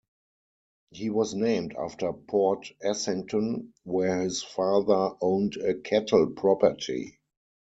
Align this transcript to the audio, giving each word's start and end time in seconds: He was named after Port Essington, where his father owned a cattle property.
He 0.89 1.11
was 1.11 1.35
named 1.35 1.75
after 1.77 2.11
Port 2.11 2.65
Essington, 2.81 3.71
where 3.83 4.23
his 4.23 4.41
father 4.41 5.11
owned 5.21 5.57
a 5.57 5.75
cattle 5.75 6.31
property. 6.31 7.19